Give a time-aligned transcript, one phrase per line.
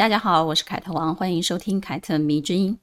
[0.00, 2.74] 大家好，我是凯特王，欢迎收听凯特迷之音。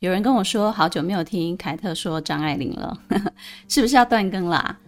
[0.00, 2.94] 有人跟我说，好久没有听凯特说张爱玲了，
[3.68, 4.78] 是不是要断更啦？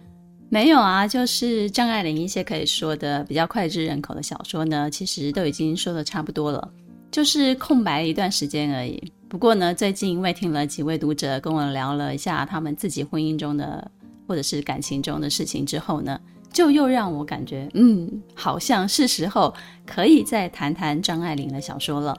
[0.47, 6.71] 没有啊，就是张爱玲一些可以说的比较脍炙人口的小说呢，其实都已经说的差不多了，
[7.09, 9.11] 就是空白一段时间而已。
[9.27, 13.89] 不过呢，最近因为听了几位读者跟我聊了一下他们自己婚姻中的
[14.27, 16.19] 或者是感情中的事情之后呢，
[16.51, 19.53] 就又让我感觉，嗯，好像是时候
[19.85, 22.17] 可以再谈谈张爱玲的小说了。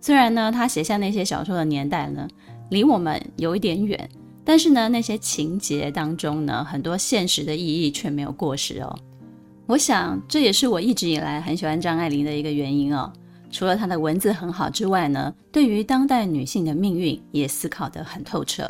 [0.00, 2.28] 虽然呢，她写下那些小说的年代呢，
[2.70, 4.08] 离我们有一点远，
[4.44, 8.98] 但是呢，那些情节当中呢，很多现实的意义却没有过时哦。
[9.66, 13.12] 我想这也是我一直以来很喜欢张爱玲的一个原因哦。
[13.52, 18.68] 除了她的文字很好之外呢，对于当代女性的命运也思考得很透彻。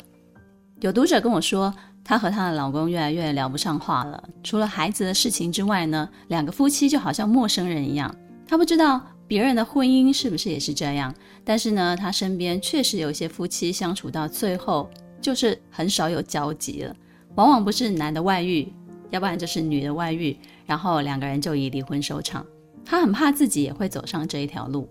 [0.81, 1.73] 有读者跟我说，
[2.11, 8.13] 她和她的老公越来越聊不上话了，除了孩子的事情之外呢，两个夫妻就好像陌生人一样。
[8.49, 9.01] 她不知道。
[9.29, 11.15] 别人的婚姻是不是也是这样？
[11.45, 16.93] 但是呢，她身边确实有一些夫妻相处到最后，就是很少有交集了。
[17.37, 18.69] 往往不是男的外遇，
[19.11, 22.45] 要不然就是女的外遇，然后两个人就以离婚收场。
[22.85, 24.89] 他很怕自己也会走上这一条路，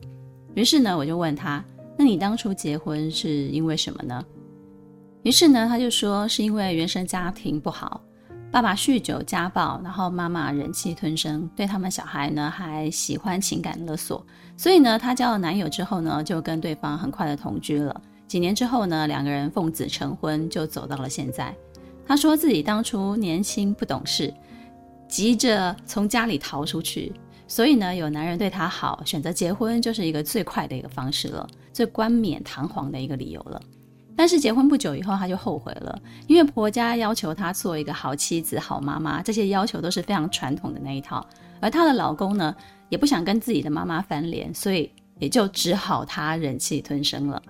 [0.55, 1.61] 于是呢，我就问他
[1.99, 4.25] ：“那你当初结婚是因为什么呢？”
[5.29, 8.01] 于是呢，他就说是因为原生家庭不好。
[8.51, 14.25] 爸爸酗酒家暴，然后妈妈忍气吞声，对他们小孩呢还喜欢情感勒索，
[14.57, 18.01] 所以呢，她交了男友之后呢，就跟对方很快的同居了。
[18.25, 21.55] 几年之后呢，两个人奉子成婚，就走到了现在。
[22.07, 24.33] 她说自己当初年轻不懂事，
[25.07, 27.13] 急着从家里逃出去，
[27.47, 33.61] 所以呢，有男人对她好，选择结婚就是一个最快的一个方式了，最冠冕堂皇的一个理由了。
[34.19, 35.97] 但是结婚不久以后，她就后悔了，
[36.27, 41.25] 因为婆家要求她做一个好妻子、好妈妈，这些要求都是非常传统的那一套。
[41.61, 42.53] 而她的老公呢，
[42.89, 47.41] 也不想跟自己的妈妈翻脸，所以也就只好她忍气吞声了。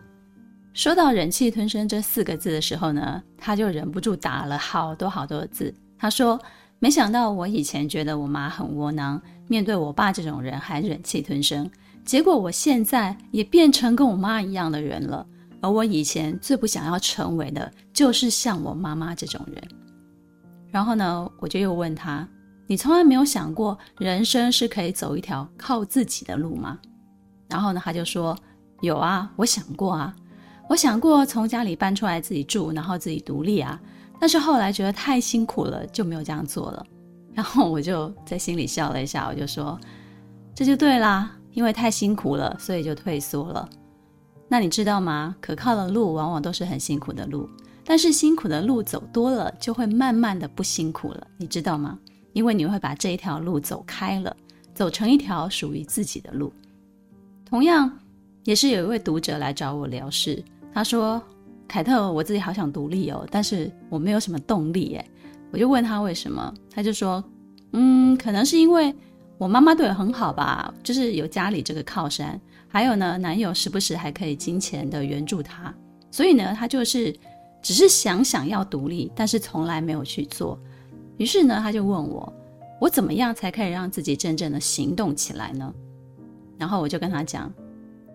[0.72, 5.74] 说到忍气吞声这四个字的时候呢，她就忍不住打了好多好多的字。
[5.97, 6.40] 她说
[6.78, 11.68] ：“没想到我以前觉得我妈很窝囊，面对我爸这种人还忍气吞声，
[12.06, 15.25] 结果我现在也变成跟我妈一样的人了。”
[15.62, 19.64] 而我以前最不想要成为的，就是像我妈妈这种人。
[20.72, 22.28] 然后呢，我就又问他
[22.68, 26.78] ：“你从来没有想过，人生是可以走一条靠自己的路吗？”
[27.50, 28.38] 然后呢，他就说
[28.81, 30.16] ：“有啊，我想过啊，
[30.69, 33.80] 我想过从家里搬出来自己住，然后自己独立啊。
[34.19, 36.86] 但是后来觉得太辛苦了，就没有这样做了。”
[37.34, 39.80] 然后我就在心里笑了一下，我就说
[40.53, 43.68] ：“这就对啦，因为太辛苦了，所以就退缩了。”
[44.52, 45.36] 那你知道吗？
[45.40, 47.48] 可靠的路往往都是很辛苦的路，
[47.86, 52.00] 但是辛苦的路走多了，就会慢慢的不辛苦了，你知道吗？
[52.34, 54.36] 因为你会把这一条路走开了，
[54.74, 56.52] 走成一条属于自己的路。
[57.46, 57.92] 同样，
[58.44, 60.44] 也是有一位读者来找我聊事，
[60.74, 61.22] 他说
[61.68, 65.06] ：“凯特，我自己好想独立哦，但是我没有什么动力耶。”
[65.52, 67.24] 我就问他为什么，他就说
[67.74, 68.94] ：“嗯，可能是因为
[69.38, 72.40] 我妈妈对我很好吧，就是有家里这个靠山。”
[72.72, 75.74] 还有呢，男友时不时还可以金钱的援助她，
[76.12, 77.13] 所以呢，她就是
[77.62, 80.57] 只是想想要独立，但是从来没有去做。
[81.18, 82.31] 于是呢，她就问我，
[82.80, 85.74] 我怎么样才可以让自己真正的行动起来呢？
[86.59, 87.52] 然后我就跟她讲，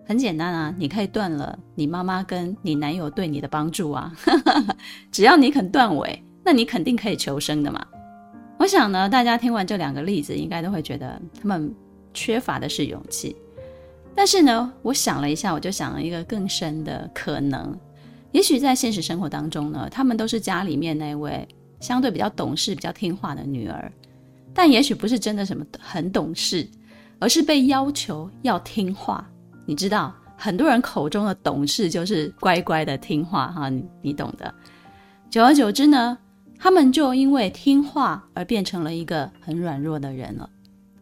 [0.07, 4.15] 很简单啊，你可以断了你妈妈跟你男友对你的帮助啊，
[5.11, 7.85] 只要你肯断尾，那你肯定可以求生的嘛。
[8.57, 11.75] 我想呢，大家听完这两个例子，应该都会觉得他们
[12.13, 13.35] 缺乏的是勇气。
[14.15, 17.77] 但是呢，我想了一下，我就想了一个更深的可能。
[18.31, 21.47] 也许在现实生活当中呢，他们都是家里面那位
[21.79, 23.91] 相对比较懂事、比较听话的女儿，
[24.53, 26.67] 但也许不是真的什么很懂事，
[27.19, 29.25] 而是被要求要听话。
[29.65, 34.53] 你知道，很多人口中的懂事就是乖乖的听话哈，你，你懂的。
[35.29, 36.17] 久而久之呢，
[36.57, 40.49] 他们就因为听话而变成了一个很软弱的人了，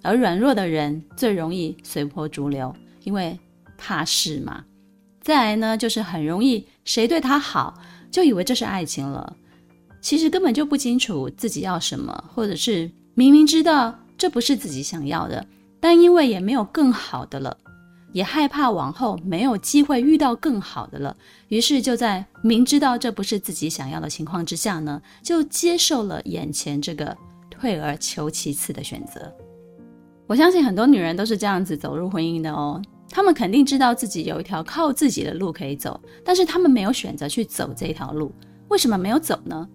[0.01, 2.73] 而软弱的人最容易随波逐流。
[3.03, 3.39] 因为
[3.77, 4.63] 怕事嘛，
[5.21, 7.79] 再来呢，就是很容易谁对他好，
[8.11, 9.35] 就以为这是爱情了。
[10.01, 15.45] 其实根本就不清楚自己要什么，或者是明明知道这不是自己想要的，
[15.79, 17.55] 但因为也没有更好的了，
[18.11, 21.15] 也害怕往后没有机会遇到更好的了，
[21.47, 27.15] 于是就在明知道这不是自己想要的情况之下呢，就接受了眼前这个
[27.49, 29.33] 退而求其次的选择。
[30.27, 32.81] 我相信很多女人都是这样子走入婚姻的哦，
[33.13, 38.33] 他们肯定知道自己有一条靠自己的路可以走，但是他们没有选择去走这条路。
[38.69, 39.69] 为什么没有走呢？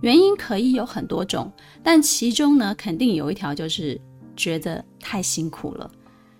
[0.00, 1.50] 原因可以有很多种，
[1.82, 4.00] 但其中呢，肯定有一条就是
[4.36, 5.90] 觉得太辛苦了。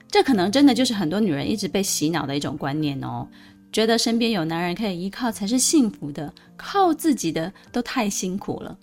[0.08, 3.26] 这可能真的就是很多女人一直被洗脑的一种观念哦，
[3.72, 8.78] 觉得身边有男人可以依靠才是幸福的，靠自己的都太辛苦了。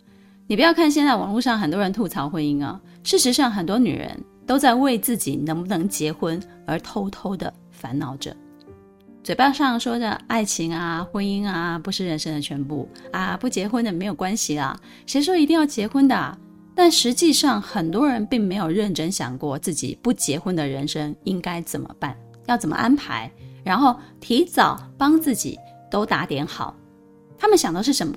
[0.46, 8.36] 你不要看现在网络上很多人吐槽婚姻啊，事实上很多女人都在为自己能不能结婚而偷偷的烦恼着。
[9.24, 14.80] 嘴巴上说着爱情啊、婚姻啊不是人生的全部啊，不结婚的没有关系啦。
[15.06, 16.38] 谁说一定要结婚的？
[16.74, 22.16] 但实际上，很多人并没有认真想过自己不结婚的人生应该怎么办，
[22.48, 23.30] 要怎么安排，
[23.64, 26.76] 然后提早帮自己都打点好。
[27.38, 28.16] 他们想的是什么？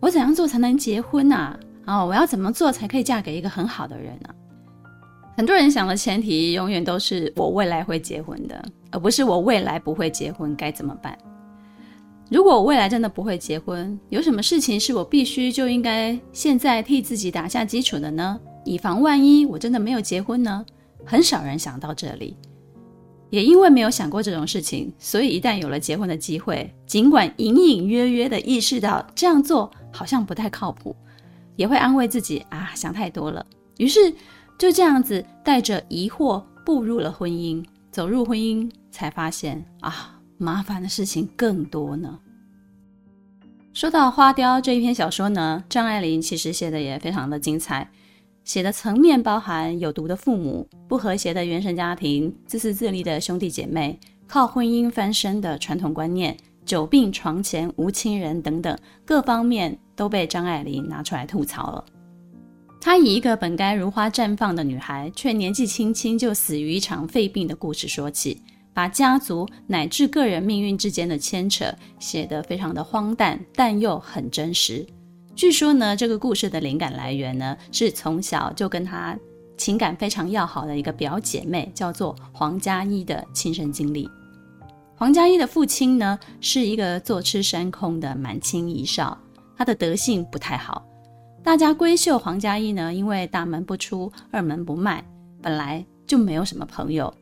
[0.00, 1.58] 我怎样做才能结婚啊？
[1.86, 4.28] 哦，我要怎么做才可以嫁给一个很好的人呢？
[5.34, 11.16] 很多人想的前提永远都是我未来会结婚的，而不是我未来不会结婚该怎么办。
[12.30, 18.38] 如果我未来真的不会结婚，有什么事情是我必须就应该现在替自己打下基础的呢？
[18.64, 20.64] 以防万一我真的没有结婚呢？
[21.04, 22.36] 很少人想到这里，
[23.30, 30.94] 也因为没有想过这种事情，所以一旦有了结婚的机会，尽管隐隐约约的意识到这样做好像不太靠谱，
[31.56, 33.44] 也会安慰自己啊，想太多了。
[33.78, 34.14] 于是。
[34.62, 42.20] 就这样子带着疑惑步入了婚姻，走入婚姻才发现啊，麻烦的事情更多呢。
[43.72, 47.90] 说到《花雕》这一篇小说呢，张爱玲其实写的也非常的精彩，
[48.44, 53.98] 写的层面包含有毒的父母、不和谐的原生家庭、自私自利的兄弟姐妹、
[54.28, 61.84] 靠婚姻翻身的传统观念、久病床前无亲人等等，各方面都被张爱玲拿出来吐槽了。
[62.84, 68.42] 她以一个本该如花绽放的女孩，却年纪轻轻就死于一场肺病的故事说起，
[68.74, 74.84] 把家族乃至个人命运之间的牵扯写得非常的荒诞，但又很真实。
[75.36, 79.16] 据说呢，这个故事的灵感来源呢，是从小就跟她
[79.56, 84.10] 情感非常要好的一个表姐妹，叫做黄嘉一的亲身经历。
[84.96, 89.16] 黄嘉一的父亲呢，是一个坐吃山空的满清遗少，
[89.56, 90.84] 他的德性不太好。
[91.44, 95.04] 大家闺秀黄嘉一呢，因为大门不出，二门不迈，
[95.42, 97.12] 本来就没有什么朋友。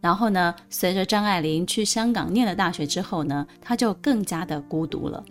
[0.00, 5.24] 然后呢，随着张爱玲去香港念了大学之后呢，她就更加的孤独了。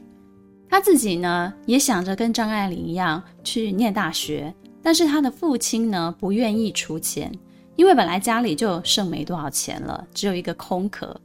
[0.69, 7.31] 她自己呢，也想着跟张爱玲一样去念大学，但是她的父亲呢，不愿意出钱，
[7.77, 11.15] 因为本来家里就剩没多少钱了，只有一个空壳，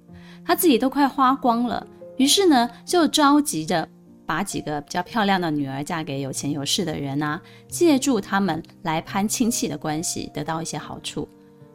[0.44, 1.84] 她自己都快花光了，
[2.16, 3.88] 于是呢，就着急着。
[4.28, 11.26] 把几个比较漂亮的女儿嫁给有钱有势的人啊，借助他们来攀亲戚的关系，得到一些好处。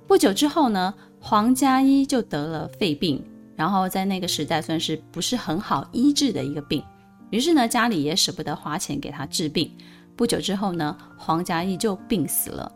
[0.06, 6.84] 不久之后呢，黄嘉一就得了肺病，然后在那个时代算是不是很好医治的一个病。
[7.32, 9.76] 于是呢，家里也舍不得花钱给他治病。
[10.16, 12.72] 不久之后呢，黄嘉一就病死了。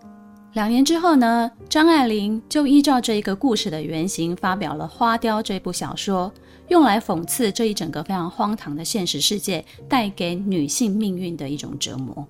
[0.58, 6.34] 两年之后呢，张爱玲就依照这一个故事的原型，发表了《花雕》这部小说。
[6.70, 12.28] 用来讽刺这一整个非常荒唐的现实世界带给女性命运的一种折磨。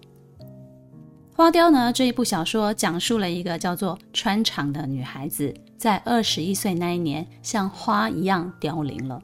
[1.38, 9.22] 花雕呢，这一部小说讲述了一个叫做川长的女孩子，在二十一岁那一年像花一样凋零了。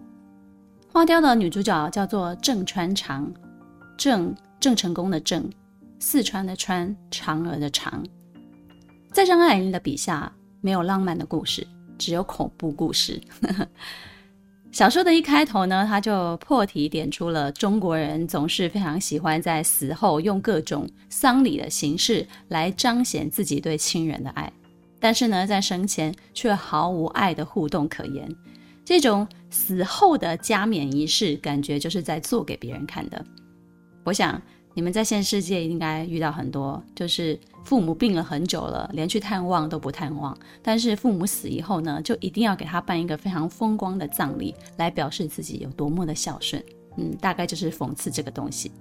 [0.94, 3.30] 花雕的女主角叫做郑川长，
[3.98, 5.52] 郑郑成功的郑，
[6.00, 8.02] 四川的川，嫦娥的嫦。
[9.14, 11.66] 在张爱玲的笔下，没有浪漫的故事，
[12.00, 13.22] 只有恐怖故事。
[14.72, 24.52] 小说的一开头呢，他就破题点出了中国人总是非常喜欢在死后用各种丧礼的形式来彰显自己对亲人的爱，
[25.00, 28.28] 但是呢，在生前却毫无爱的互动可言。
[28.84, 33.24] 这种死后的加冕仪式，感觉就是在做给别人看的。
[34.04, 34.42] 我想。
[34.74, 46.64] 你们在现世界应该遇到很多，就是父母病了很久了，连去探望都不探望，但是父母死以后呢，就一定要给他办一个非常风光的葬礼，来表示自己有多么的孝顺。
[46.98, 48.72] 嗯，大概就是讽刺这个东西。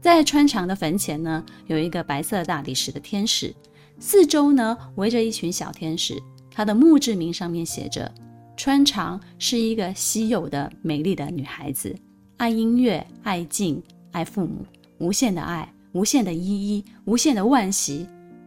[0.00, 3.52] 在川长的坟前呢，有一个白色大理石的天使，
[3.98, 6.22] 四周呢围着一群小天使，
[6.52, 8.12] 他的墓志铭上面写着
[8.56, 11.92] ：“川长是一个稀有的美丽的女孩子，
[12.36, 13.82] 爱音乐，爱静，
[14.12, 14.64] 爱父母。”
[14.98, 18.06] 无限的爱，无限的依依，无限的惋惜。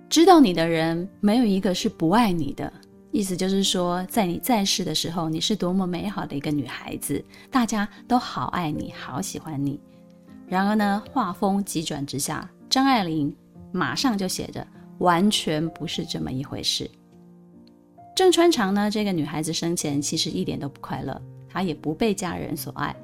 [0.09, 2.71] 知道你的人，没有一个是不爱你的。
[3.11, 9.79] 意思就是说，在你在世的时候，你是多么美好的一个女孩子，大家都好爱你，好喜欢你。
[10.47, 13.33] 然而呢，话锋急转直下，张爱玲
[13.71, 14.65] 马上就写着，
[14.99, 16.89] 完全不是这么一回事。
[18.15, 22.95] 郑川长呢，这个女孩子生前其实一点都不快乐，她也不被家人所爱。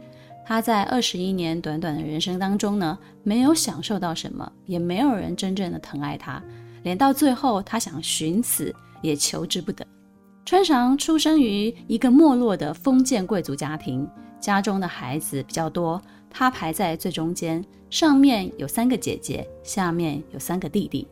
[0.47, 6.41] 他在二十一年短短的人生当中呢，没有享受到什么，也没有人真正的疼爱他，
[6.83, 9.85] 连到最后他想寻死也求之不得。
[10.45, 21.05] 川长出生于一个没落的封建贵族家庭，家中的孩子比较多，他排在最中间，上面有三个姐姐，下面有三个弟弟。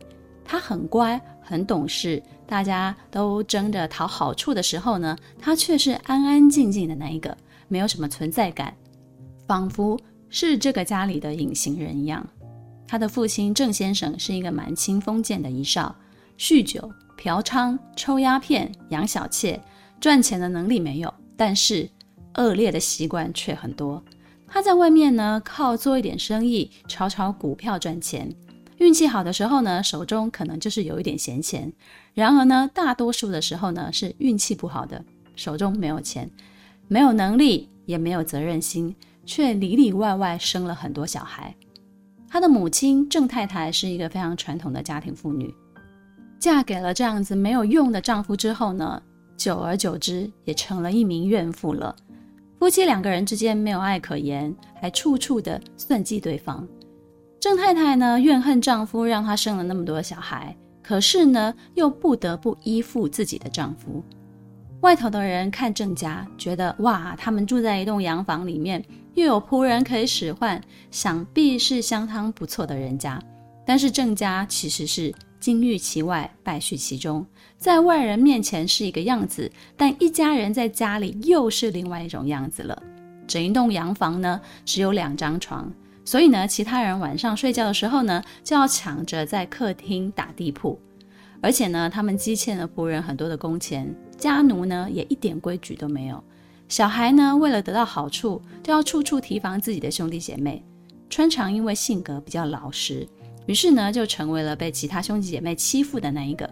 [0.46, 7.36] 他很乖，很懂事，大家都争着讨好处的时候呢，他却是安安静静的那一个，
[7.68, 8.74] 没有什么存在感，
[9.46, 9.98] 仿佛
[10.28, 12.26] 是这个家里的隐形人一样。
[12.86, 15.94] 他的父亲郑先生是一个满清封建的遗少，
[16.38, 16.92] 酗酒。
[17.18, 19.58] 嫖娼、抽鸦片、养小妾，
[19.98, 21.88] 赚钱的能力没有，但是
[22.34, 24.04] 恶劣的习惯却很多。
[24.46, 28.30] 他在外面呢，靠做一点生意，炒炒股票赚钱。
[28.76, 31.72] 运气好的时候呢，手中可能就是有一点闲钱。
[32.12, 35.02] 然而呢，大多数的时候呢，是运气不好的，
[35.34, 36.30] 手中没有钱，
[36.86, 38.94] 没有能力，也没有责任心，
[39.26, 41.54] 却里里外外生了很多小孩。
[42.28, 45.54] 他的母亲郑太太是一个非常传统的家庭妇女。
[46.38, 49.02] 嫁给了这样子没有用的丈夫之后呢，
[49.36, 51.94] 久而久之也成了一名怨妇了。
[52.58, 56.66] 夫妻两个人之间没有爱可言，还处处的算计对方。
[57.40, 64.02] 郑太太呢，怨恨丈夫让她生了那么多小孩，可是呢又不得不依附自己的丈夫。
[64.80, 73.20] 外头的人看郑家，觉得哇，他们住在一栋洋房里面，又有仆人可以使唤，想必是相当不错的人家。
[73.64, 75.14] 但是郑家其实是。
[75.38, 77.24] 金玉其外，败絮其中，
[77.56, 82.82] 在外人面前是一个样子，但一家人在家里又是另外一种样子了。
[83.28, 85.70] 整一栋洋房呢，只有两张床，
[86.04, 90.76] 所以呢，其他人晚上睡觉的时候呢，就要抢着在客厅打地铺。
[91.40, 96.22] 而且呢，他们积欠了仆人很多的工钱，家奴呢也一点规矩都没有。
[96.68, 100.64] 小孩呢，为了得到好处，就要处处提防自己的兄弟姐妹。
[101.08, 103.06] 川长因为性格比较老实。
[103.46, 106.48] 于是呢，就成为了被其他兄弟姐妹欺负的那一个。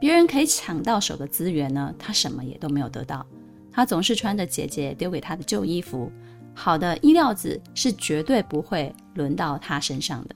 [0.00, 3.26] 别人可以抢到手的资源呢，他什么也都没有得到。
[3.70, 6.10] 他总是穿着姐姐丢给他的旧衣服，
[6.54, 10.34] 好的衣料子是绝对不会轮到他身上的。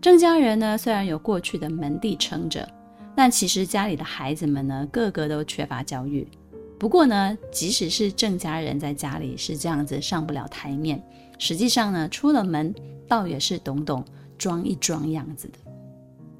[0.00, 2.68] 郑家人呢，虽然有过去的门第撑着，
[3.16, 6.28] 但其实家里的孩子们呢，个个都缺乏教育。
[6.78, 11.02] 不过呢，即使是郑家人在家里是这样子上不了台面，
[11.38, 12.72] 实际上呢，出了门
[13.08, 14.04] 倒也是懂懂。
[14.38, 15.54] 装一装样子的，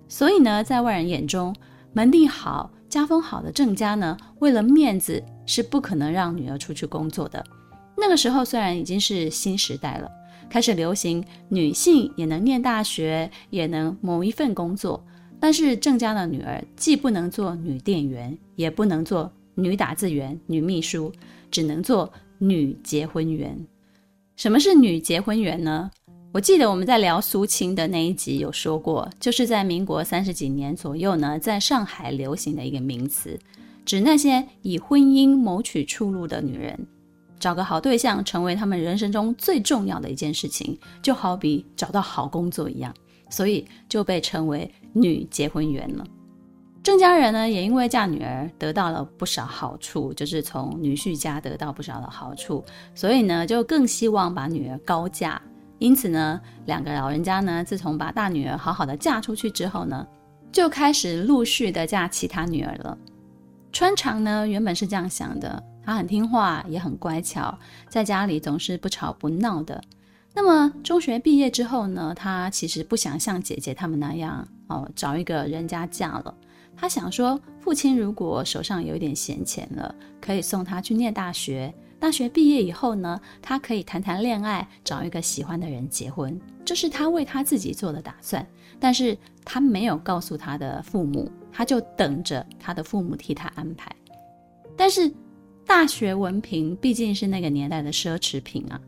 [0.07, 1.57] 所以呢，在外人眼中，
[1.95, 7.43] 门第好、家风好的郑家呢，为了面子是不可能让女儿出去工作的。
[7.97, 10.11] 那个时候虽然已经是新时代了，
[10.51, 15.03] 开始流行女性也能念大学，也能谋一份工作，
[15.39, 21.13] 但是郑家的女儿既不能做女店员，也不能做女打字员、女秘书，
[21.51, 23.59] 只能做女结婚员。
[24.35, 25.91] 什么是女结婚员呢？
[26.33, 33.39] 我记得我们在聊苏青的那一集有说过，就是在民国三十几年左右呢，在上海流行的一个名词，
[33.87, 36.87] 指那些以婚姻谋取出路的女人，
[37.41, 42.95] 找个好对象成为他们人生中最重要的一件事情，就好比找到好工作一样，
[43.29, 46.05] 所以就被称为女结婚员了。
[46.83, 52.65] 郑家人呢，也因为嫁女儿得到了不少好处，就是从女婿家得到不少的好处，
[52.95, 55.41] 所以呢，就更希望把女儿高嫁。
[55.79, 60.07] 因此呢，两个老人家呢，自从把大女儿好好的嫁出去之后呢，
[60.53, 62.97] 就开始陆续的嫁其他女儿了。
[63.73, 69.83] 川长呢，原本是这样想的，他很听话，也很乖巧，在家里总是不吵不闹的。
[70.37, 76.35] 那么中学毕业之后呢，他其实不想像姐姐他们那样哦，找一个人家嫁了。
[76.77, 81.73] 他想说，父亲如果手上有一点闲钱了，可以送他去念大学。
[81.99, 88.47] 大学毕业以后呢，他可以谈谈恋爱，找一个喜欢的人结婚，这是他为他自己做的打算。
[88.79, 93.91] 但是他没有告诉他的父母，他就等着他的父母替他安排。
[94.77, 95.11] 但是
[95.65, 98.79] 大学文凭毕竟是那个年代的奢侈品啊，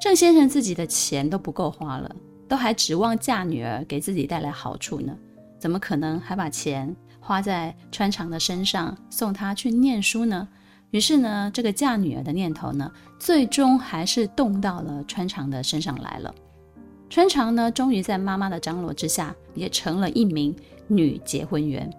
[0.00, 2.10] 郑先生自己的钱都不够花了，
[2.48, 5.14] 都还指望嫁女儿给自己带来好处呢，
[5.58, 10.48] 怎么可能还把钱花在川长的身上，送他去念书呢？
[10.90, 16.34] 于是呢，这个嫁女儿的念头呢，最终还是动到了川长的身上来了。
[17.10, 20.56] 川长呢，终于在妈妈的张罗之下，也成了一名
[20.88, 21.92] 女结婚员。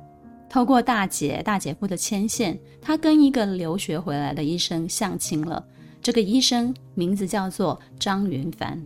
[0.49, 5.63] 透过大姐、大姐夫的牵线，她跟一个留学回来的医生相亲了。
[6.01, 8.83] 这个医生名字叫做张云凡。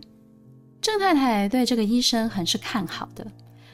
[0.80, 3.26] 郑太太对这个医生很是看好的，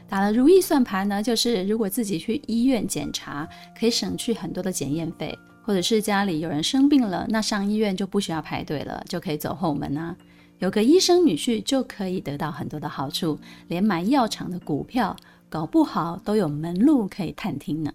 [0.08, 10.16] 打了如意算盘呢，就是如果自己去医院检查，可以省去很多的检验费，或者是家里有人生病了，那上医院就不需要排队了，就可以走后门啊。
[10.58, 15.16] 有个医生女婿就可以得到很多的好处，连买药厂的股票。
[15.48, 17.92] 搞不好都有门路可以探听呢。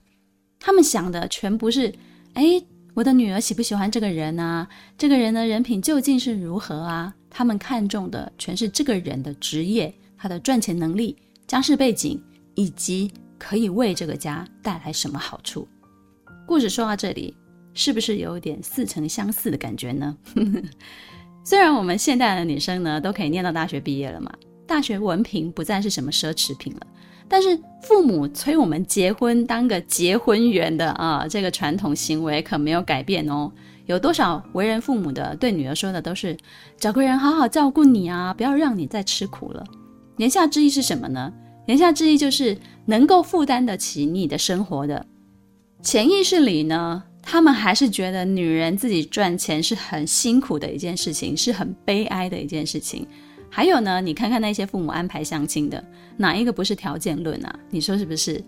[0.60, 1.92] 他们想的全不是，
[2.36, 2.62] 哎，
[2.98, 4.68] 我的女儿喜不喜欢这个人啊？
[4.98, 7.13] 这个人的人品究竟是如何啊？
[7.30, 12.20] 他们看重的全是这个人的职业、他的赚钱能力、家世背景，
[12.56, 15.68] 以及可以为这个家带来什么好处。
[16.48, 17.38] 故事说到这里，
[17.75, 20.18] 是不是有点似曾相似的感觉呢？
[21.46, 24.34] 虽然我们现代的女生呢，都可以念到大学毕业了嘛，
[24.66, 26.88] 大学文凭不再是什么奢侈品了。
[27.27, 33.51] 但是父母催我们结婚，当个结婚员的啊，这个传统行为可没有改变哦。
[33.86, 36.36] 有多少为人父母的对女儿说的都是
[36.77, 39.63] 找个人好好照顾你啊，不要让你再吃苦了。
[40.17, 41.31] 言下之意是什么呢？
[41.67, 45.05] 言下之意就是能够负担得起你的生活的。
[45.81, 53.07] 潜意识里呢，他们还是觉得女人自己赚钱是很辛苦的一件事情，是很悲哀的一件事情。
[53.57, 55.83] 还有呢，你看看那些父母安排相亲的，
[56.15, 57.59] 哪一个不是条件论啊？
[57.71, 58.39] 你说是不是？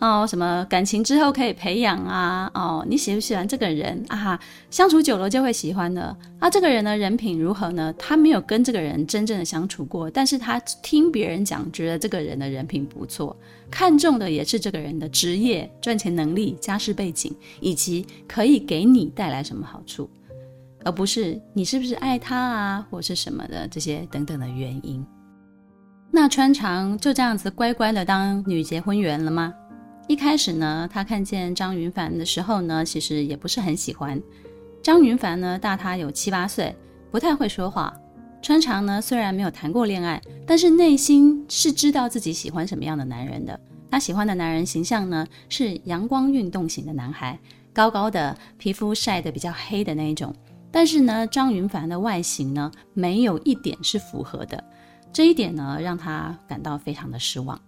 [0.00, 2.50] 哦，什么感情之后可以培养啊？
[2.52, 4.36] 哦，你喜不喜欢这个人啊？
[4.68, 6.50] 相处久了就会喜欢的啊。
[6.50, 7.94] 这个人的人品如何呢？
[7.96, 13.36] 他没有跟这个人真正的相处过，但是他听别人讲，觉得这个人的人品不错，
[13.70, 20.10] 看重的也是这个人的职业、赚钱能力、家世背景，以及可以给你带来什么好处。
[20.84, 25.04] 而不是你是不是爱他啊，或是什么的这些等等的原因。
[26.10, 29.54] 那川长就这样子乖乖的当女结婚员了吗？
[30.08, 34.20] 一开始呢，他看见张云凡的时候呢，其实也不是很喜欢。
[34.82, 36.74] 张云凡呢，大他有七八岁，
[37.10, 37.94] 不太会说话。
[38.42, 43.60] 川长呢，虽然没有谈过恋爱，但是内心是知道自己喜欢什么样的男人的。
[43.90, 47.38] 他喜欢的男人形象呢，是阳光运动型的男孩，
[47.72, 50.34] 高高的，皮肤晒得比较黑的那一种。
[50.72, 54.62] 但是呢，张云凡的外形呢，没有一点是符合的，
[55.12, 57.60] 这一点呢，让他感到非常的失望。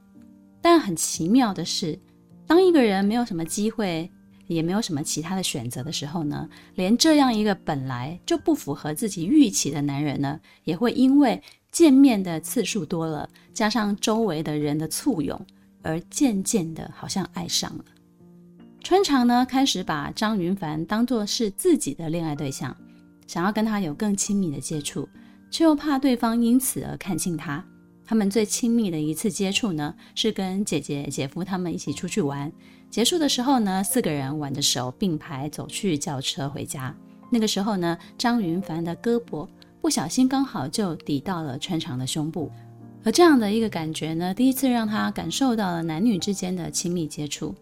[0.61, 1.99] 但很奇妙的是，
[2.47, 4.09] 当一个人没有什么机会，
[4.47, 15.47] 也没有什么其他的选择的时候呢，连这样一个本来就不符合自己预期的男人呢，也会因为见面的次数多了，加上周围的人的簇拥，
[15.83, 17.85] 而渐渐的好像爱上了。
[18.85, 22.77] 川长呢，开始把张云凡当作是自己的恋爱对象。
[23.33, 25.09] 想要跟他有更亲密的接触，
[25.51, 27.65] 却又怕对方因此而看轻他。
[28.05, 32.53] 他们最亲密的一次接触呢，是跟姐姐、姐夫他们一起出去玩。
[32.91, 36.95] 结束的时候呢，四个人挽着手并排走去轿车回家。
[37.31, 39.49] 那个时候呢，张云凡的胳膊
[39.81, 42.53] 不小心刚好就抵到了川长的胸部，
[43.03, 47.55] 而这样的一个感觉呢，第一次让他感受到了男女之间的亲密接触。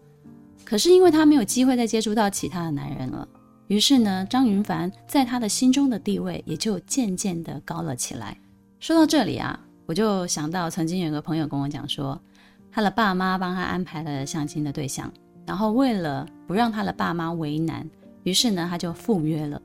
[0.65, 3.25] 可是因为他没有机会再接触到其他的男人了。
[3.71, 8.37] 于是呢，张云凡在他的心中的地位也就渐渐的高了起来。
[8.81, 12.21] 说到这里啊，我就想到曾经有个朋友跟我讲说，
[12.69, 15.09] 他的爸妈帮他安排了相亲的对象，
[15.45, 17.89] 然后为了不让他的爸妈为难，
[18.23, 19.61] 于是呢，他就赴约了。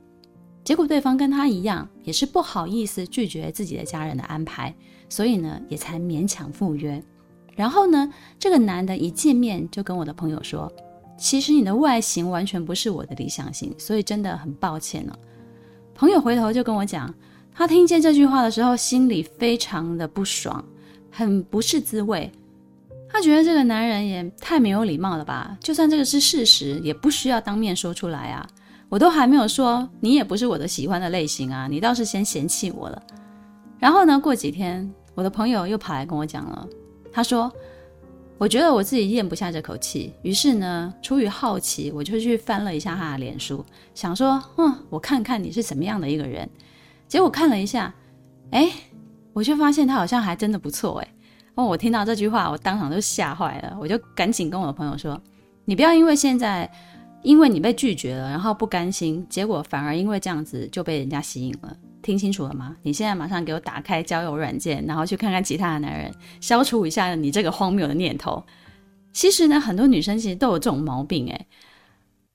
[0.63, 4.73] 结果对方跟他一样，也是不好意思拒绝自己的家人的安排，
[5.09, 7.03] 所以呢，也才勉强赴约。
[7.57, 10.71] 然后呢，这个男的一见面就跟我的朋友说。
[11.17, 15.13] 其实你的外形完全不是我的理想型，所以真的很抱歉呢、
[15.95, 17.11] 朋友回头就跟我讲，
[17.53, 20.63] 他听见这句话的时候，心里非常的不爽，
[21.09, 22.31] 很不是滋味。
[23.09, 25.57] 他觉得这个男人也太没有礼貌了吧？
[25.59, 28.47] 就算这个是事实，也不需要当面说出来啊。
[28.87, 33.03] 我都还没有说，你也不是我的喜欢的类型啊，你倒是先嫌弃我了。
[33.79, 36.67] 然后呢，过几天，我的朋友又跑来跟我讲了，
[37.11, 37.51] 他说。
[38.39, 46.47] 我觉得我自己咽不下这口气，于是呢，出于好奇，我就去翻了一下他的脸书，想说，嗯，我看看你是什么样的一个人。
[47.07, 47.91] 结果看了一下，
[48.51, 48.71] 哎，
[49.33, 51.07] 我却发现他好像还真的不错，哎。
[51.55, 55.19] 哦，我听到这句话，我当场就吓坏了，我就赶紧跟我的朋友说，
[55.65, 56.71] 你不要因为现在，
[57.23, 61.75] 因为你被拒绝了，然后不甘心，结果反而因为这样子就被人家吸引了。
[62.01, 62.75] 听清楚了吗？
[62.83, 68.43] 你现在马上给我打开交友软件，然后去看看其他的男人，消除一下你这个荒谬的念头。
[69.13, 71.47] 其实呢，很多女生其实都有这种毛病，诶，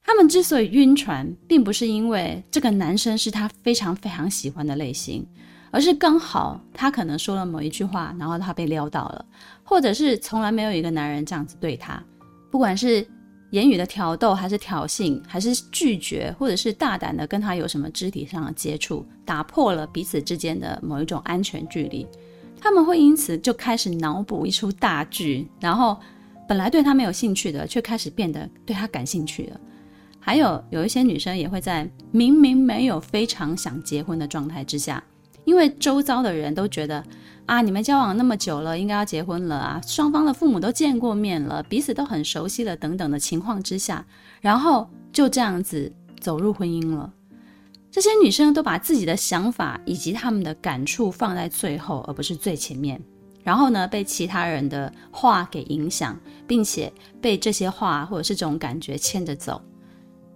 [0.02, 5.24] 她们之所以晕船，并不是因为这个男生是她非常非常喜欢的类型，
[5.70, 9.24] 而是刚好她可能说了某一句话，然后她被撩到了，
[9.62, 12.02] 或者是从来没有一个男人这样子对她，
[12.50, 13.06] 不管是
[13.52, 22.06] 言语的挑逗，还是挑衅，还是拒绝，或者是大胆的跟他有什么肢体上的接触，打破了彼此之间的某一种安全距离。
[22.58, 26.00] 他们会因此就开始脑补一出大剧，然后
[26.48, 29.60] 本来对他没有兴趣的，却开始变得对他感兴趣了。
[30.18, 35.04] 还有有一些女生也会在明明没有非常想结婚的状态之下，
[35.44, 37.04] 因为周遭的人都觉得
[37.46, 44.04] 啊，你们交往那么久了，应该要结婚了啊，双方的父母都见过面了，彼此都很熟悉了，等等的情况之下，
[44.40, 47.12] 然后就这样子走入婚姻了。
[47.90, 52.98] 这些女生都把自己的想法以及她们的感触放在最后，而不是最前面，
[53.42, 59.60] 然后呢，被其他人的话给影响，并且被这些话或者是这种感觉牵着走。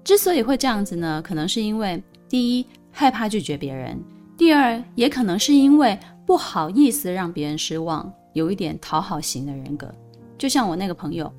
[0.05, 3.99] 之所以会这样子呢，可能是因为第一害怕拒绝别人，
[4.37, 9.91] 第二也可能是因为不好意思让别人失望，有一点讨好型的人格。
[10.37, 11.33] 就像我那个朋友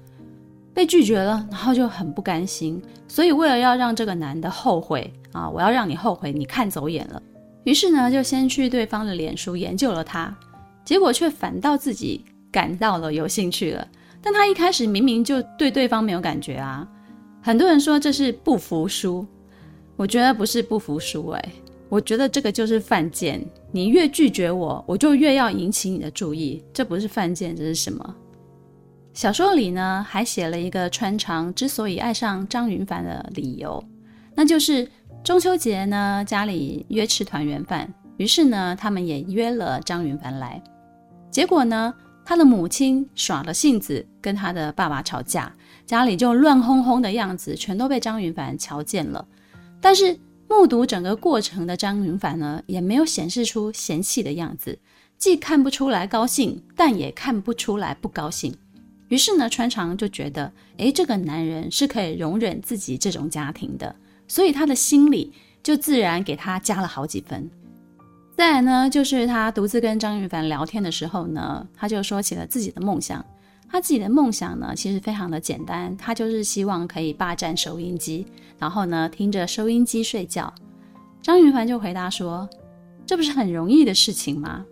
[0.73, 7.21] 被拒绝了，然后就很不甘心，所以为了要让这个男的后悔啊，我要让你后悔，你看走眼了。
[7.65, 10.33] 于是呢，就先去对方的脸书研究了他，
[10.85, 13.85] 结果却反倒自己感到了有兴趣了。
[14.21, 16.87] 但他一开始明明就对对方没有感觉啊。
[17.41, 19.25] 很多人说这是不服输，
[19.95, 21.51] 我觉得不是不服输，哎，
[21.89, 23.45] 我觉得这个就是犯贱。
[23.71, 28.15] 你越拒绝我，我就越要引起你的注意，这不是犯贱，这是什么？
[29.13, 33.83] 小说里呢，还写了一个川长之所以爱上张云凡的理由，
[34.35, 34.87] 那就是
[35.23, 40.61] 中秋节呢，家里约吃团圆饭，于是呢，他们也约了张云凡来，
[41.31, 45.51] 结果呢，他的母亲耍了性子，跟他的爸爸吵架，
[45.85, 49.27] 家里就乱哄哄的样子，全都被张云凡瞧见了。
[49.81, 50.17] 但是
[50.49, 54.79] 目睹整个过程的张云凡呢，也没有显示出嫌弃的样子，
[55.17, 58.55] 既看不出来高兴，但也看不出来不高兴。
[59.09, 63.95] 于是呢，川长就觉得，诶，这个男人是可以容忍自己这种家庭的，
[64.27, 67.49] 所以他的心里就自然给他加了好几分。
[68.35, 73.25] 再来呢，就是他独自跟张云凡聊天的时候呢，他就说起了自己的梦想。
[73.69, 78.25] 他自己的梦想呢，其实非常的简单，他就是希望可以霸占收音机，
[78.57, 80.53] 然后呢，听着收音机睡觉。
[81.21, 82.49] 张云帆就回答说
[83.05, 84.65] ：“这不是很容易的事情吗？”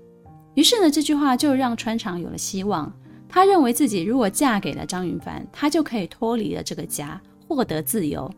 [0.55, 2.91] 于是呢，这句话就让川长有了希望。
[3.27, 8.31] 他认为自己如果嫁给了张云帆，他就可以脱离了这个家，获得自由，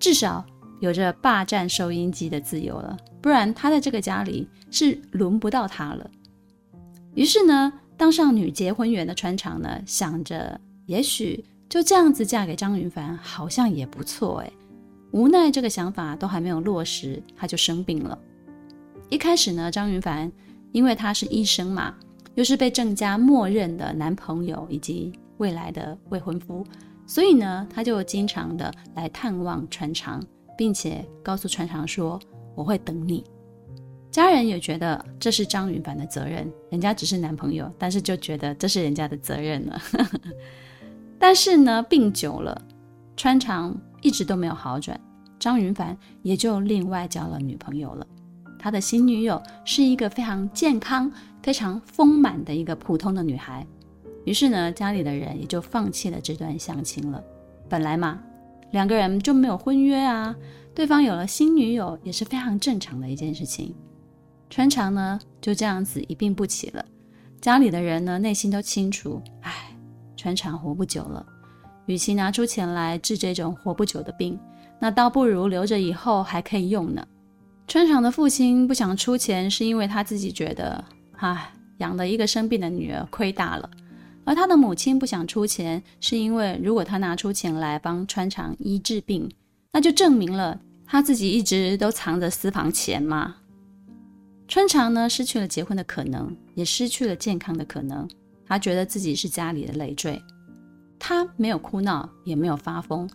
[0.00, 0.44] 至少
[0.80, 2.96] 有着霸占收音机的自由了。
[3.20, 6.10] 不然他在这个家里是轮不到他了。
[7.14, 14.50] 于是呢，当上女结婚员的川长呢，想着也许就这样子嫁给张云帆，好像也不错哎。
[15.10, 18.18] 无奈这个想法都还没有落实，他就生病了。
[19.10, 20.32] 一开始呢，张云帆
[20.72, 21.94] 因为他是医生嘛，
[22.36, 26.64] 又是被郑家默认的男朋友以及未来的未婚夫，
[27.06, 30.24] 所以呢，他就经常的来探望川长，
[30.56, 32.18] 并且告诉川长说。
[32.56, 33.24] 我会等你，
[34.10, 39.80] 家人也觉得这是张云凡的责任，人家只是男朋友，但是就觉得这是人家的责任了。
[41.18, 42.60] 但是呢，病久了，
[43.16, 44.98] 川长一直都没有好转，
[45.38, 48.06] 张云凡也就另外交了女朋友了。
[48.58, 51.10] 他的新女友是一个非常健康、
[51.42, 53.66] 非常丰满的一个普通的女孩。
[54.24, 57.22] 于是呢，家里的人也就放弃了这段相亲了。
[57.68, 58.20] 本来嘛，
[58.72, 60.34] 两个人就没有婚约啊。
[60.74, 63.74] 对方有了新女友也是非常正常的一件事情。
[64.50, 66.84] 川长呢就这样子一病不起了，
[67.40, 69.52] 家里的人呢内心都清楚，唉，
[70.16, 71.24] 川长活不久了，
[71.86, 74.36] 与其拿出钱来治这种活不久的病，
[74.80, 77.06] 那倒不如留着以后还可以用呢。
[77.68, 83.70] 川长的父亲不想出钱，是因为他自己觉得，唉，养了一个生病的女儿亏大了；
[84.24, 89.30] 而他的母亲不想出钱，是因为如果他拿出钱来帮川长医治病，
[89.72, 93.36] 那就证明了他自己一直都藏着私房钱嘛。
[94.50, 98.10] 川长呢，失去了结婚的可能，也失去了健康的可能。
[98.44, 100.20] 他觉得自己是家里的累赘。
[100.98, 103.08] 他没有哭闹，也没有发疯。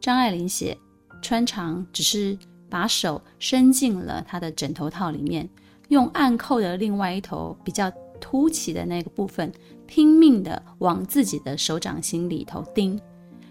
[0.00, 0.78] 张爱玲写，
[1.20, 2.38] 川长只是
[2.70, 5.50] 把手伸进了他的枕头套里面，
[5.88, 9.52] 用暗扣的另外一头比较凸起的那个部分，
[9.88, 12.96] 拼命地往自己的手掌心里头钉，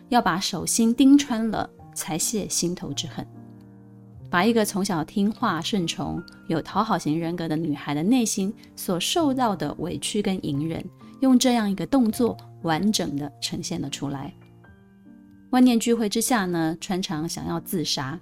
[0.07, 1.69] 要把手心钉穿了。
[1.93, 3.25] 才泄心头之恨，
[4.35, 10.83] 把一个从小听话顺从、有讨好型人格的女孩的内心所受到的委屈跟隐忍，
[11.21, 14.33] 用这样一个动作完整的呈现了出来。
[15.51, 18.19] 万念俱灰之下呢，川长想要自杀，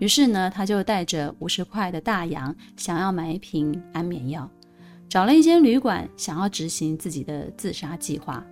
[0.00, 4.46] 于是呢，他就带着五十块的大洋，想要买一瓶安眠药，
[5.08, 8.44] 找了一间旅馆，想要执行自己的自杀计划。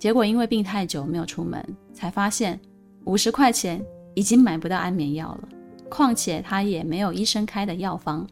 [0.00, 2.58] 结果因为病太久没有出门，才发现。
[3.04, 3.80] 五十块钱
[4.16, 5.48] 已经买不到安眠药了，
[5.90, 8.26] 况且他也没有医生开的药方。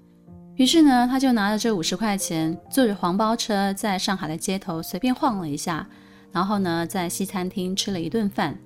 [0.57, 5.87] 于是呢，他就拿着这五十块钱，坐着黄包车，在上海的街头随便晃了一下，
[6.33, 8.59] 然后呢，在西餐厅吃了一顿饭，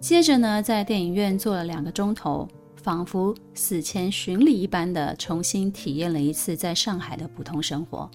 [0.00, 8.10] 接着呢，在电影院坐了两个钟头，仿佛死前巡礼一般的重新体验了一次在上海的普通生活。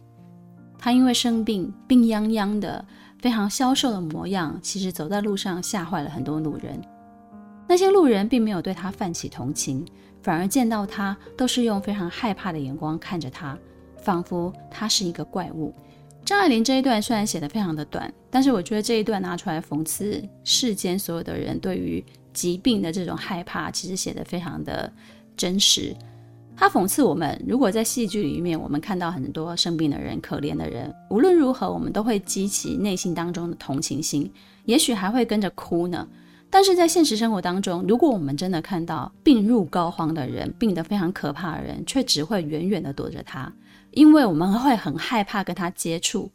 [0.78, 2.86] 他因为生病，病殃殃的，
[3.20, 6.80] 非常消瘦的模样，其实走在路上吓坏了很多路人。
[7.68, 9.84] 那些路人并没有对他泛起同情。
[10.22, 13.58] 反而见到他都是用非常害怕的眼光看着他，
[14.02, 15.74] 仿佛他是一个怪物。
[16.26, 22.04] 张爱玲这一段虽然写得非常的短，但是我觉得这一段拿出来讽刺世间所有的人对于
[22.34, 24.92] 疾病的这种害怕，其实写得非常的
[25.38, 25.96] 真实。
[26.60, 34.30] 他讽刺我们，如果在戏剧里面我们看到很多生病的人、可怜的人，无论如何我们都会激起内心当中的同情心，
[34.66, 36.06] 也许还会跟着哭呢。
[36.50, 43.52] 但是在现实生活当中，如果我们真的看到病入膏肓的人，病得非常可怕的人，却只会远远地躲着他，
[43.92, 46.32] 因为我们会很害怕跟他接触，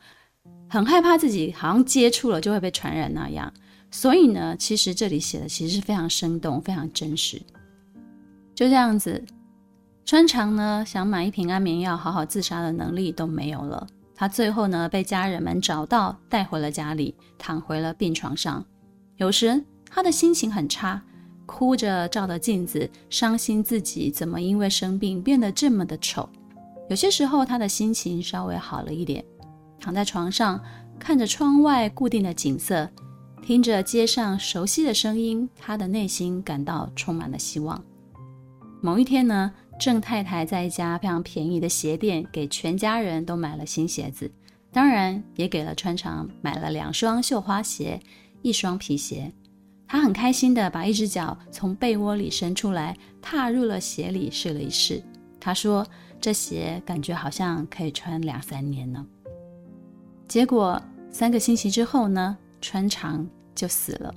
[0.68, 3.51] 很害怕自己好像接触了就会被传染那样。
[3.90, 7.40] 所以呢，其实这里写的其实是非常生动、非常真实。
[8.55, 9.22] 就这样子，
[10.05, 18.62] 川常呢想买一瓶安眠药好好自杀的能力都没有了，他最后呢被家人们找到，带回了家里，躺回了病床上，
[19.16, 19.64] 有时。
[19.95, 21.03] 他的心情很差，
[21.45, 26.27] 哭着照着镜子，伤心自己怎么因为生病变得这么的丑。
[26.89, 29.23] 有些时候，他的心情稍微好了一点，
[29.79, 30.59] 躺在床上，
[30.99, 32.89] 看着窗外固定的景色，
[33.43, 37.85] 听着街上熟悉的声音，他的内心感到充满了希望。
[38.81, 44.33] 某一天呢，郑太太在一家非常便宜的鞋店给全家人都买了新鞋子，
[44.73, 48.01] 当然也给了川常买了两双绣花鞋，
[48.41, 49.31] 一双皮鞋。
[49.93, 55.03] 他很开心地把一只脚从被窝里伸出来，踏入了鞋里试了一试。
[55.39, 55.87] 他说
[56.19, 59.05] ：“这鞋感觉好像可以穿两三年呢。”
[60.27, 64.15] 结果三个星期之后呢，穿长就死了。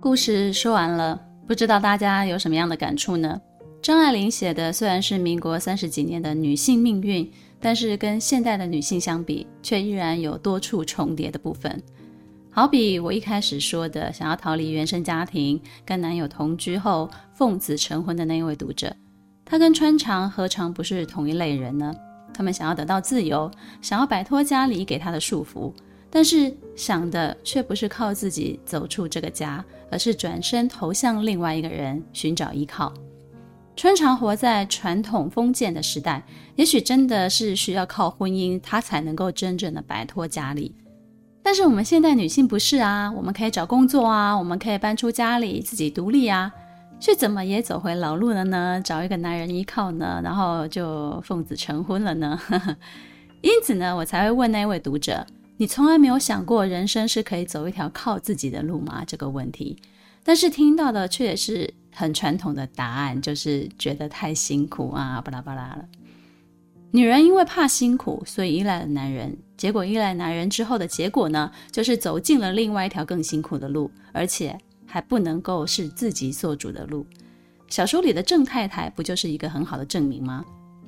[0.00, 3.40] 故事说完了，不知道大家有什么样的感触呢？
[3.80, 11.80] 张爱玲写的虽然是民国三十几年的女性命运，但是跟现代的女性相比，却依然有多处重叠的部分。
[12.52, 18.94] 好比我一开始说的，想要逃离原生家庭，跟男友同居后奉子成婚的那一位读者，
[19.44, 21.94] 他跟川长何尝不是同一类人呢？
[22.34, 23.48] 他们想要得到自由，
[23.80, 25.72] 想要摆脱家里给他的束缚，
[26.10, 32.92] 但是想的却不是靠自己走出这个家，而是转身投向另外一个人，寻找依靠。
[33.76, 36.20] 川常活在传统封建的时代，
[36.56, 40.74] 也许真的是需要靠婚姻，他才能够真正的摆脱家里。
[41.50, 46.48] 但是我们现代女性不是啊，我们可以找工作啊，我们可以搬出家里自己独立啊，
[47.00, 48.80] 却怎么也走回老路了呢？
[48.84, 52.40] 找一个男人依靠呢，然后就奉子成婚了呢？
[53.42, 59.02] 因此呢，我才会问那位读者：你从来没有想过人生是可以走一条靠自己的路吗？
[59.04, 59.76] 这个问题，
[60.22, 65.84] 但是听到的却是很传统的答案，就是觉得太辛苦啊，巴拉巴拉了。
[66.92, 69.36] 女人因为怕辛苦，所以依赖了男人。
[69.60, 77.06] 结果依赖男人之后的结果呢，就是走进了另外一条更辛苦的路，而且还不能够是自己做主的路。
[77.68, 80.42] 小说里的郑太太不就是一个很好的证明吗？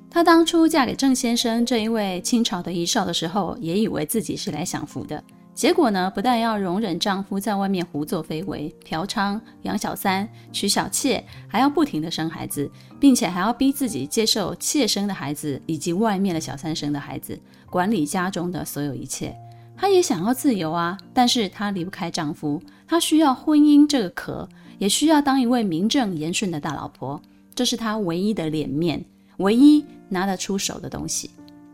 [0.08, 5.22] 她当初嫁给郑先生这一位清朝的遗少的时候，也以为自己是来享福的。
[5.54, 17.38] 结果呢，不但要容忍丈夫在外面胡作非为、嫖娼、养小三、娶小妾，还要不停地生孩子，并且还要逼自己接受妾生的孩子以及外面的小三生的孩子，
[17.68, 19.36] 管理家中的所有一切。
[19.76, 27.20] 她也想要自由啊，但是她离不开丈夫，她需要婚姻这个壳，也需要当一位名正言顺的大老婆，
[27.54, 29.04] 这是她唯一的脸面，
[29.36, 31.30] 唯一拿得出手的东西。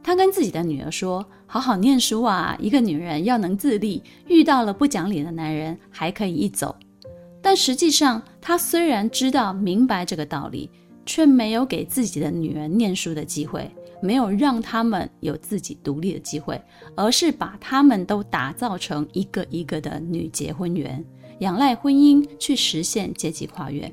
[0.08, 6.74] 他跟自己的女儿说：“好好念书啊，一个女人要能自立，遇到了不讲理的男人还可以一走。”
[7.42, 10.70] 但实际上，他虽然知道明白这个道理，
[11.04, 16.58] 却没有给自己的女儿念书的机会，没有让他们有自己独立的机会，
[16.96, 21.04] 而是把他们都打造成一个一个的女结婚员，
[21.40, 23.92] 仰赖婚姻去实现阶级跨越。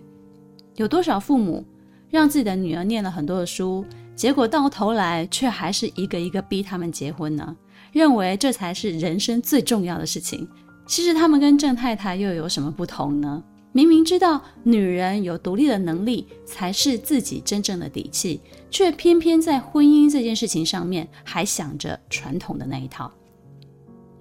[0.77, 1.65] 有多少父母
[2.09, 3.83] 让自己的女儿念了很多的书？
[4.15, 7.55] 结果到头来却还是一个一个逼他们结婚呢，
[7.91, 10.47] 认为这才是人生最重要的事情。
[10.87, 13.43] 其实他们跟郑太太又有什么不同呢？
[13.71, 18.39] 明明知道女人有独立的能力才是自己真正的底气，
[18.71, 23.11] 却偏偏在婚姻这件事情上面还想着传统的那一套。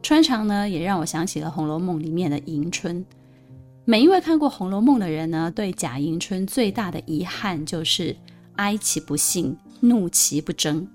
[0.02, 3.07] 穿肠呢，也让我想起了《红楼梦》里面的迎春。
[3.85, 8.16] 每一位看过《红楼梦》的人呢，对贾迎春最大的遗憾就是
[8.57, 10.87] 哀其不幸，怒其不争，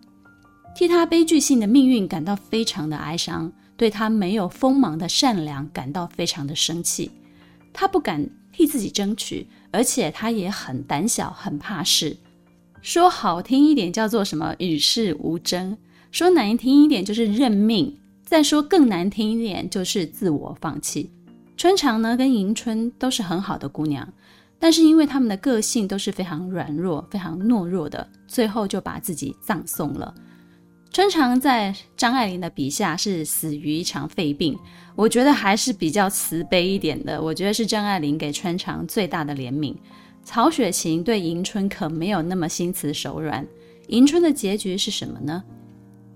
[0.75, 7.11] 替他悲剧性的命运感到非常的哀伤，对他没有锋芒的善良感到非常的生气。
[7.71, 12.17] 他不敢替自己争取，而且他也很胆小，很怕事。
[12.81, 15.77] 说好听一点叫做什么与世无争，
[16.11, 21.09] 说难听一点就是认命，再说更难听一点就是自我放弃。
[21.57, 24.13] 春常呢，跟迎春都是很好的姑娘，
[24.59, 30.13] 但是因为他们的个性都是非常软弱、非常懦弱的，最后就把自己葬送了。
[30.91, 34.57] 春常在张爱玲的笔下是死于一场肺病，
[34.95, 37.21] 我觉得还是比较慈悲一点的。
[37.21, 39.75] 我觉得是张爱玲给春常最大的怜悯。
[40.23, 43.47] 曹雪芹对迎春可没有那么心慈手软。
[43.87, 45.43] 迎春的结局是什么呢？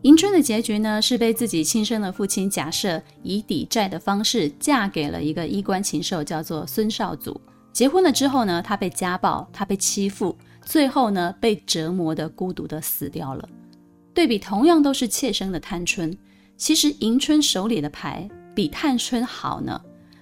[0.01, 7.39] 迎春的结局呢，是被自己亲生的父亲贾赦以抵债的方式嫁给了一个衣冠禽兽，叫做孙绍祖。
[7.73, 13.49] 结婚了之后呢，她被家暴，她被欺负，最后呢，被折磨得孤独的死掉了。
[14.13, 16.15] 对比同样都是妾生的探春，
[16.55, 19.81] 其实迎春手里的牌比探春好呢。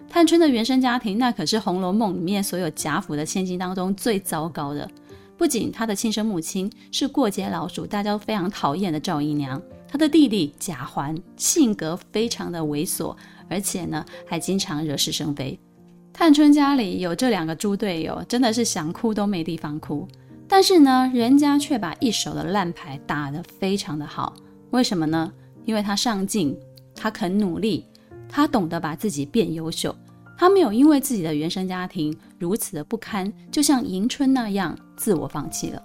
[0.09, 4.89] 探春的原生家庭，那可是《红楼梦》里面所有贾府的千金当中最糟糕的。
[5.37, 13.15] 不仅他的亲生母亲是过街老鼠，大家都非常讨厌的赵姨娘，他的弟弟贾环性格非常的猥琐，
[13.49, 15.59] 而且呢还经常惹是生非。
[16.13, 20.07] 探春家里有这两个猪队友，真的是想哭都没地方哭。
[20.47, 24.33] 但是呢，人家却把一手的烂牌打得非常的好。
[24.71, 25.31] 为什么呢？
[25.63, 26.57] 因为他上进，
[26.93, 27.85] 他肯努力，
[28.27, 29.95] 他懂得把自己变优秀。
[30.37, 35.81] 他没有因为自己的原生家庭如此的不堪，就像迎春那样自我放弃了。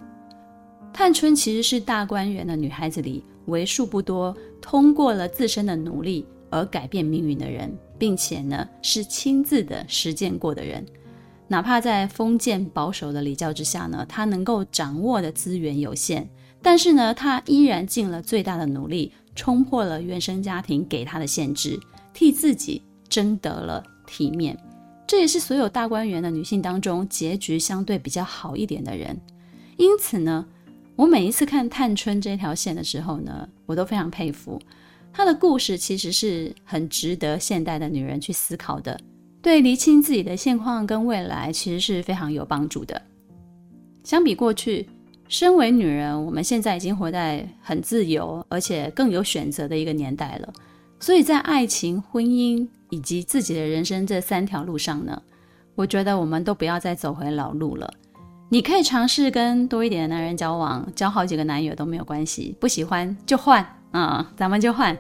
[0.93, 10.85] 探春其实是大观园的女孩子里为数不多通过了自身的努力而改变命运的人，并且呢是亲自的实践过的人。
[11.49, 16.27] 哪怕在封建保守的礼教之下呢，她能够掌握的资源有限，
[16.63, 21.79] 但是呢，她依然尽了最大的努力，冲破了原生家庭给她的限制，
[22.13, 23.83] 替自己争得了。
[24.09, 24.57] 体面，
[25.05, 29.21] 这也是所有大观园的女性当中结局相对比较好一点的人。
[29.77, 30.47] 因此呢，
[30.95, 34.63] 我每一次看探春这条线的时候呢，我都非常佩服
[35.17, 39.01] 她的故事，其实是很值得现代的女人去思考的，
[39.41, 43.01] 对厘清自己的现况跟未来，其实是非常有帮助的。
[44.05, 44.87] 相比过去，
[45.27, 50.53] 身为女人，我们现在已经活在很自由而且更有选择的一个年代了，
[51.01, 52.69] 所以在爱情、婚姻。
[52.91, 55.21] 以及自己的人生这三条路上呢，
[55.75, 57.93] 我觉得我们都不要再走回老路了。
[58.49, 62.55] 你可以尝试跟多一点的男人交往，交好几个男友都没有关系。
[62.61, 64.97] 不喜欢就换、嗯，咱们就换。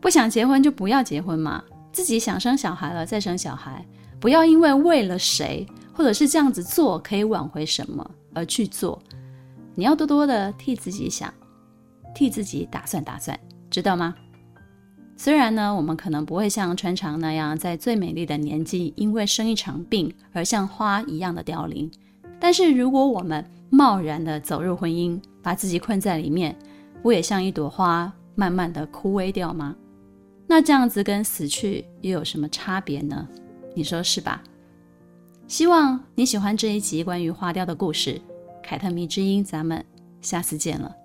[0.00, 1.62] 不想结婚就不要结婚嘛。
[1.92, 3.84] 自己想生小孩了再生小孩，
[4.18, 9.00] 不要因为为了谁或者是这样子做可以挽回什么而去做。
[9.74, 11.32] 你要多多的替自己想，
[12.14, 13.38] 替自己打算打算，
[13.70, 14.14] 知道吗？
[15.16, 21.88] 虽然呢，我们可能不会像穿肠那样在最美丽的年纪，因为生一场病而像花一样的凋零，
[22.40, 26.56] 但是如果我们贸然的走入婚姻，把自己困在里面，
[27.04, 29.76] 不也像一朵花慢慢的枯萎掉吗？
[30.46, 33.28] 那这样子跟死去又有什么差别呢？
[33.74, 34.42] 你说是吧？
[35.46, 38.18] 希望你喜欢这一集关于花雕的故事。
[38.62, 39.84] 凯特迷之音，咱们
[40.22, 40.96] 下次见了。